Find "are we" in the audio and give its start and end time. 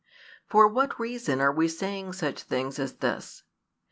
1.41-1.67